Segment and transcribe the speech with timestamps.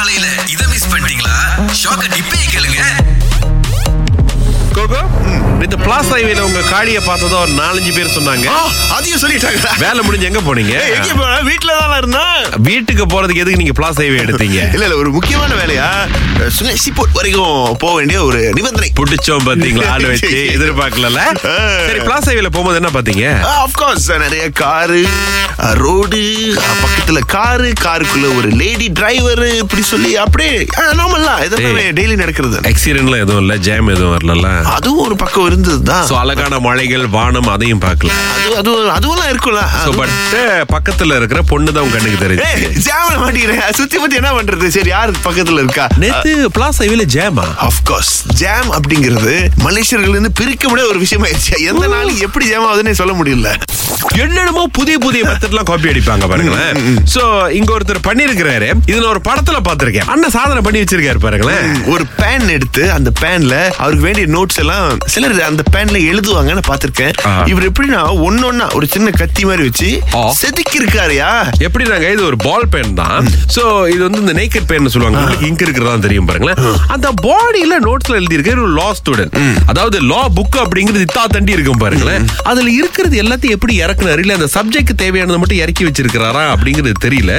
[0.00, 1.34] காலையில இத மிஸ் பண்ணிட்டீங்களா?
[1.80, 2.80] ஷாக்க டிப்பே கேளுங்க.
[4.76, 5.00] கோகோ
[5.64, 8.46] இந்த பிளாஸ் ஹைவேல உங்க காடியை பார்த்ததோ ஒரு நாலஞ்சு பேர் சொன்னாங்க.
[8.96, 9.60] அதையும் சொல்லிட்டாங்க.
[9.82, 10.74] வேலை முடிஞ்சு எங்க போனீங்க?
[10.96, 12.38] எங்க போன வீட்டுல தானே இருந்தேன்.
[12.68, 14.60] வீட்டுக்கு போறதுக்கு எதுக்கு நீங்க பிளாஸ் ஹைவே எடுத்தீங்க?
[14.76, 15.88] இல்ல இல்ல ஒரு முக்கியமான வேலையா?
[16.58, 18.90] சுனேசி போர்ட் வரைக்கும் போக வேண்டிய ஒரு நிபந்தனை.
[19.00, 20.30] புடிச்சோம் பாத்தீங்களா ஆள் வச்சு?
[20.56, 21.20] எதிர்பார்க்கல
[21.88, 23.26] சரி பிளாஸ் ஹைவேல போகும்போது என்ன பாத்தீங்க
[23.58, 25.02] ஆஃப்கோர்ஸ் நிறைய காரு
[25.82, 26.22] ரோடு
[27.10, 30.52] பக்கத்துல காரு காருக்குள்ள ஒரு லேடி டிரைவர் இப்படி சொல்லி அப்படியே
[30.98, 32.56] நார்மல்லா இதெல்லாம் டெய்லி நடக்கிறது?
[32.70, 36.12] ஆக்சிடென்ட்ல எதுவும் இல்ல ஜாம் எதுவும் வரல அதுவும் ஒரு பக்கம் இருந்ததுதான்.
[36.20, 39.62] அழகான மலைகள் வானம் அதையும் பார்க்கல அது அது அதுவெல்லாம் இருக்கும்ல.
[40.00, 40.14] பட்
[40.74, 42.28] பக்கத்துல இருக்கிற பொண்ணு தான் கண்ணுக்கு
[42.88, 44.68] ஜாம்ல மாட்டிக்கிறேன் சுத்தி பத்தி என்ன பண்றது?
[44.76, 45.86] சரி யாரு பக்கத்துல இருக்கா?
[46.04, 47.46] நேத்து பிளாஸ் ஹைவேல ஜாமா
[48.42, 49.34] ஜாம் அப்படிங்கிறது
[49.66, 51.54] மலேசியர்கள் இருந்து பிரிக்க முடியாத ஒரு விஷயம் ஆயிடுச்சு.
[51.72, 53.50] எந்த நாளைக்கு எப்படி ஜாம் ஆகுதுன்னே சொல்ல முடியல.
[54.22, 56.78] என்னென்னமோ புதிய புதிய மெத்தட்லாம் காப்பி அடிப்பாங்க பாருங்களேன்.
[57.14, 57.22] சோ
[57.58, 58.68] இங்க ஒருத்தர் பண்ணிருக்கிறாரு.
[58.90, 61.64] இதுல ஒரு படத்துல பாத்திருக்கேன் அண்ணன் சாதனை பண்ணி வச்சிருக்காரு பாருங்களேன்.
[61.92, 67.14] ஒரு பேன் எடுத்து அந்த பேன்ல அவருக்கு வேண்டிய நோட்ஸ் எல்லாம் சிலர் அந்த பேன்ல எழுதுவாங்கன்னு பாத்திருக்கேன்.
[67.52, 69.90] இவர் எப்படின்னா ஒன்னொன்னா ஒரு சின்ன கத்தி மாதிரி வச்சு.
[70.40, 71.30] செதுக்கி இருக்காருயா
[71.66, 73.28] எப்படி நாங்க இது ஒரு பால் பென் தான்.
[73.56, 75.22] சோ இது வந்து இந்த நேக்கட் பென் சொல்லுவாங்க.
[75.48, 76.60] இங்க் இருக்கிறதா தெரியும் பாருங்களேன்.
[76.96, 79.36] அந்த பாடியில நோட்ஸ்ல எழுதி இருக்க ஒரு லா ஸ்டூடெண்ட்
[79.72, 82.24] அதாவது லா புக் அப்படிங்கிறது இத்தா தண்டி இருக்கும் பாருங்களேன்.
[82.50, 84.22] அதுல இருக்கிறது எல்லாத்தையும் எப்படி இறக்குனாரு?
[84.24, 87.32] இல்ல அந்த சப்ஜெக்ட் தேவையானதை மட்டும் இறக்கி வச்சிருக்கிறாரா அப்படிங்கிறது தெரியல.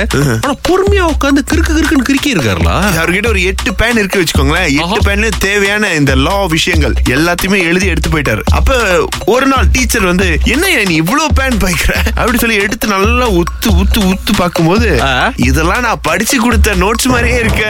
[0.44, 4.69] ஆனா பொறுமையா உட்காந்து கிறுக்கு கிறுக்குன்னு கிறுக்கி இருக்காருலா அவர்கிட்ட ஒரு எட்டு பேன் இருக்கு வச்சுக்கோங்களேன்.
[4.81, 4.99] எட்டு.
[5.05, 8.41] பேன்ல தேவையான இந்த லா விஷயங்கள் எல்லாத்தையுமே எழுதி எடுத்து போயிட்டாரு.
[8.52, 8.80] அப்ப
[9.25, 11.93] ஒரு நாள் டீச்சர் வந்து என்ன நீ இவ்வளவு பேன் பாய்க்கிற?
[12.16, 14.89] அப்படி சொல்லி எடுத்து நல்லா உத்து உத்து உத்து பார்க்கும்போது.
[15.35, 17.65] இதெல்லாம் நான் படிச்சு கொடுத்த நோட்ஸ் மாதிரியே இருக்க.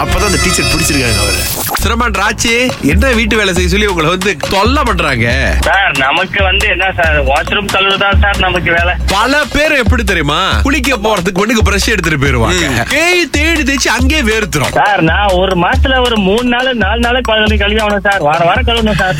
[0.00, 1.42] அப்பதான் அந்த டீச்சர் பிடிச்சிருக்காங்க அவரை.
[1.82, 2.52] சிரமன் ராச்சி
[2.92, 5.26] என்ன வீட்டு வேலை செய்ய சொல்லி உங்களை வந்து தொல்லை பண்றாங்க?
[5.66, 8.92] சார் நமக்கு வந்து என்ன சார் வாஷ்ரூம் கழுவு தான் சார் நமக்கு வேலை.
[9.14, 10.38] பல பேர் எப்படி தெரியுமா?
[10.66, 12.84] குளிக்க போறதுக்கு ஒண்ணுக்கு பிரஷ் எடுத்துட்டு போயிருவாங்க.
[13.02, 14.74] ஏய் தேடி தேய்ச்சி அங்கேயே வேர்த்துரும்.
[14.80, 18.24] சார் நான் ஒரு மாசத்துல ஒரு மூணு நாள் நாலு நாள் கழுவி கழுவி ஆகணும் சார்.
[18.28, 19.16] வார வாரம் கழுவணும் சார்.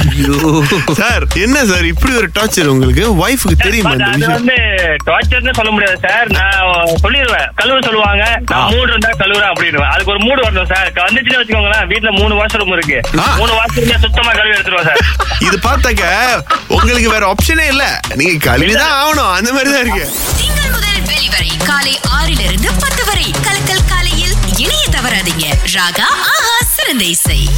[1.03, 3.07] சார் என்ன சார் இப்படி ஒரு டார்ச்சர் உங்களுக்கு?
[3.25, 4.59] ஒய்ஃபுக்கு தெரியுமா அது வந்து
[5.09, 6.29] டார்ச்சர்னு சொல்ல முடியாது சார்.
[6.39, 7.49] நான் சொல்லிடுவேன்.
[7.63, 8.25] கழுவ சொல்லுவாங்க.
[8.53, 10.93] நான் மூடு இருந்தா கழுவுறேன் அப்படிடுவேன் அதுக்கு ஒரு மூடு வரணும் சார்.
[10.93, 11.87] வந்துச்சுன்னு வச்சுக்கோங்களேன்.
[11.89, 13.21] வீட்டுல மூணு வாஷ்ரூம் இருக்கு.
[13.21, 13.37] ஆ.
[13.37, 14.99] மூணு வாஷ்ரூம் சுத்தமா கழுவி எடுத்துருவேன் சார்.
[15.39, 16.05] இது பார்த்தாக்க
[16.69, 18.01] உங்களுக்கு வேற ஆப்ஷனே இல்ல.
[18.15, 19.33] நீங்க கழுவிதான் ஆகணும்.
[19.33, 20.11] அந்த மாதிரி தான் இருக்கு.
[20.37, 23.35] திங்கள் முதல் வெளிவரை காலை ஆறிலிருந்து பத்து வரை.
[23.43, 25.45] கலக்கல் காலையில் இணைய தவறாதீங்க.
[25.73, 27.49] ராகா ஆஹா சிறந்த இசை.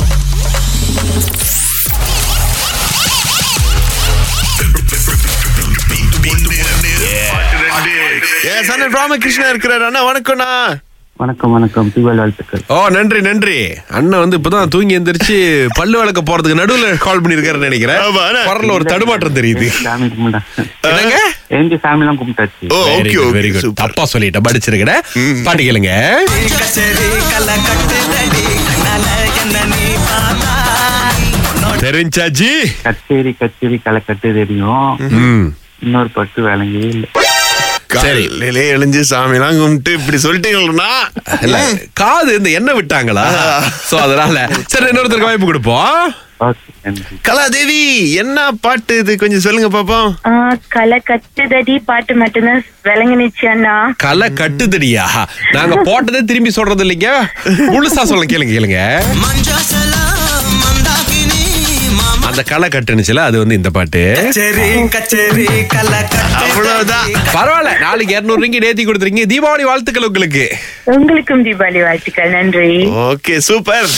[8.91, 9.83] ராமகிருஷ்ணா இருக்கிறார்.
[9.83, 10.79] அண்ணா வணக்கம்ண்ணா.
[11.21, 11.89] வணக்கம் வணக்கம்.
[11.95, 12.61] தீபாவளி வாழ்த்துக்கள்.
[12.75, 13.57] ஓ நன்றி நன்றி.
[13.99, 15.37] அண்ணன் வந்து இப்பதான் தூங்கி எந்திரிச்சு
[15.79, 18.03] பல்லு வளர்க்க போறதுக்கு நடுவுல கால் பண்ணிருக்காருன்னு நினைக்கிறேன்.
[18.49, 19.67] குரல்ல ஒரு தடுமாற்றம் தெரியுது.
[21.59, 22.69] எங்க ஃபேமிலி எல்லாம் கும்பிட்டாச்சு.
[22.79, 24.95] ஓகே வெரி குட் தப்பா சொல்லிட்டேன் படிச்சிருக்கட
[25.47, 25.93] பாட்டு கேளுங்க.
[31.85, 32.53] தெரிஞ்சாஜி
[32.87, 37.09] கச்சேரி கச்சேரி களை கட்டு தெரியும் இன்னொரு பட்டு விளங்கவே இல்லை.
[37.95, 40.91] காலையிலே எழுஞ்சு சாமிலாம் கும்பிட்டு இப்படி சொல்லிட்டீங்களா?
[41.47, 41.59] இல்ல
[42.01, 43.27] காது இந்த எண்ணெய் விட்டாங்களா?
[43.91, 44.37] சோ அதனால.
[44.73, 46.01] சரி இன்னொருத்தருக்கு வாய்ப்பு கொடுப்போம்.
[47.27, 47.79] கலாதேவி
[48.23, 49.13] என்ன பாட்டு இது?
[49.23, 50.11] கொஞ்சம் சொல்லுங்க பாப்போம்
[50.75, 53.75] களை கட்டுதடி பாட்டு மட்டும்தான் விளங்குனுச்சு அண்ணா.
[54.05, 55.07] களை கட்டுதடியா?
[55.57, 57.11] நாங்க போட்டதே திரும்பி சொல்றது இல்லைங்க
[57.75, 58.81] முழுசா சொல்ல கேளுங்க கேளுங்க.
[62.39, 64.19] அந்த களை கட்டுனுச்சுல அது வந்து இந்த பாட்டு.
[66.35, 67.07] அவ்வளவுதான்.
[67.35, 69.23] பரவாயில்ல நாளைக்கு இருநூறு ரிங்கி நேத்தி கொடுத்துருக்கீங்க.
[69.29, 70.57] தீபாவளி வாழ்த்துக்கள் உங்களுக்கு.
[70.85, 72.31] உங்களுக்கும் தீபாவளி வாழ்த்துக்கள்.
[72.31, 72.87] நன்றி.
[72.87, 73.89] Okay super.